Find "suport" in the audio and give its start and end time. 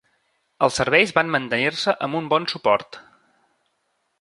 2.55-2.99